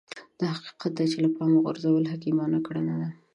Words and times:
دا 0.39 0.47
حقيقت 0.57 0.91
دی 0.97 1.05
چې 1.11 1.17
له 1.23 1.29
پامه 1.35 1.57
غورځول 1.63 2.05
حکيمانه 2.13 2.59
کړنه 2.67 2.93
ده. 3.01 3.09